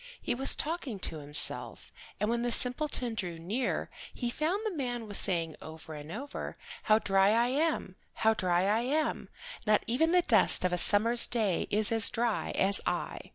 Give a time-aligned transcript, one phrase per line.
[0.19, 5.07] He was talking to himself, and when the simpleton drew near he found the man
[5.07, 7.95] was saying over and over, "How dry I am!
[8.15, 9.29] How dry I am!
[9.67, 13.19] Not even the dust of a summer's day is as dry as I."